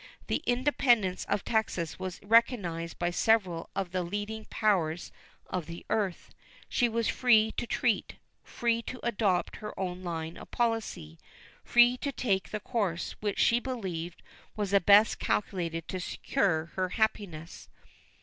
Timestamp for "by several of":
2.97-3.91